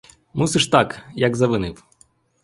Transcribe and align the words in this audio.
Мусиш 0.33 0.67
так, 0.67 1.05
як 1.15 1.35
завинив. 1.35 1.83